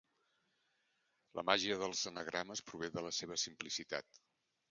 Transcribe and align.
La 1.39 1.43
màgia 1.49 1.75
dels 1.83 2.01
anagrames 2.11 2.65
prové 2.71 2.91
de 2.95 3.03
la 3.09 3.11
seva 3.19 3.39
simplicitat. 3.45 4.21